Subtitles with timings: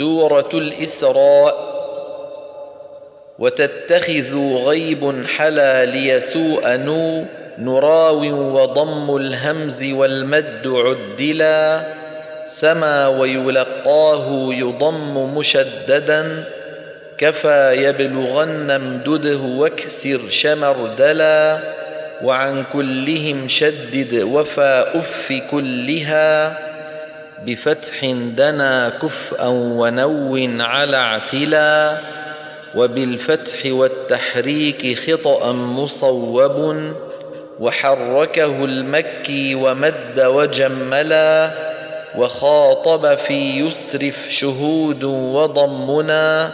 [0.00, 1.54] سورة الإسراء
[3.38, 7.24] وتتخذوا غيب حلا ليسوء نو
[7.58, 8.22] نراو
[8.56, 11.82] وضم الهمز والمد عدلا
[12.44, 16.44] سما ويلقاه يضم مشددا
[17.18, 21.58] كفى يبلغن امدده واكسر شمردلا
[22.22, 26.69] وعن كلهم شدد وفى أف كلها
[27.46, 28.04] بفتح
[28.36, 31.98] دنا كفءا ونو على اعتلا
[32.74, 36.92] وبالفتح والتحريك خطأ مصوب
[37.60, 41.50] وحركه المكي ومد وجملا
[42.16, 46.50] وخاطب في يسرف شهود وضمنا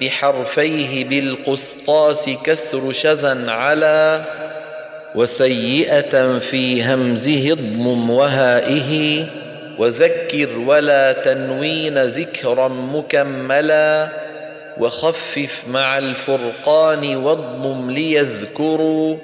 [0.00, 4.24] بحرفيه بالقسطاس كسر شذا على
[5.14, 9.26] وسيئة في همزه اضمم وهائه.
[9.78, 14.08] وذكر ولا تنوين ذكرا مكملا
[14.78, 19.16] وخفف مع الفرقان واضمم ليذكروا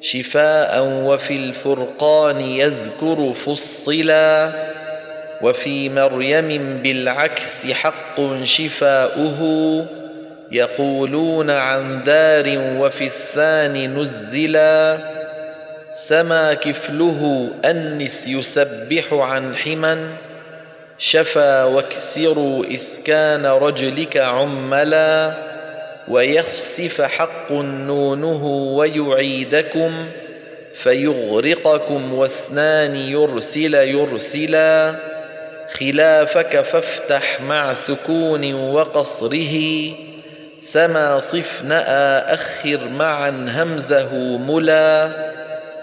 [0.00, 4.52] شفاء وفي الفرقان يذكر فصلا
[5.42, 9.86] وفي مريم بالعكس حق شفاؤه
[10.52, 12.44] يقولون عن دار
[12.78, 14.98] وفي الثاني نزلا
[16.06, 20.12] سما كفله أنث يسبح عن حما
[20.98, 25.34] شفا واكسروا إسكان رجلك عملا
[26.08, 30.08] ويخسف حق نونه ويعيدكم
[30.74, 34.94] فيغرقكم واثنان يرسل يرسلا
[35.72, 39.92] خلافك فافتح مع سكون وقصره
[40.58, 45.29] سما صف نأى أخر معا همزه ملا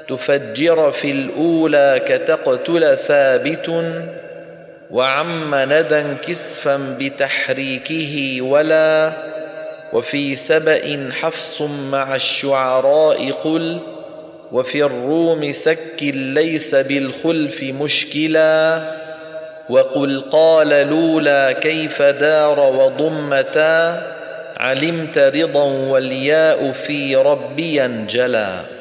[0.09, 3.83] تفجر في الأولى كتقتل ثابت
[4.91, 9.13] وعم ندى كسفا بتحريكه ولا
[9.93, 13.79] وفي سبأ حفص مع الشعراء قل
[14.51, 18.81] وفي الروم سك ليس بالخلف مشكلا
[19.69, 24.03] وقل قال لولا كيف دار وضمتا
[24.57, 28.76] علمت رضا والياء في ربي انجلا